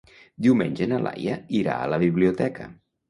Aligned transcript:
Diumenge 0.45 0.87
na 0.93 0.99
Laia 1.07 1.37
irà 1.59 1.77
a 1.83 1.93
la 1.95 2.01
biblioteca. 2.05 2.67